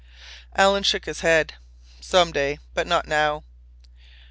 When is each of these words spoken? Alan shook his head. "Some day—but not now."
Alan 0.55 0.81
shook 0.81 1.05
his 1.05 1.19
head. 1.19 1.53
"Some 2.01 2.31
day—but 2.31 2.87
not 2.87 3.07
now." 3.07 3.43